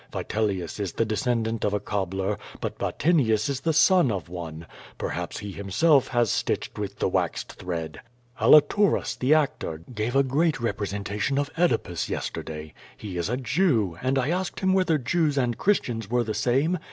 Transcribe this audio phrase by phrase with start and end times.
[0.11, 4.65] Vitelius is the descendant of a cob bler, but Vatinius is the son of one.
[4.97, 8.01] Perhaps he himself has stitched with the waxed thread!
[8.41, 12.73] Alituras, the actor, gave a great representation of Oedipus yesterday.
[12.97, 16.79] He is a Jew, and I asked him whether Jews and Christians were the same?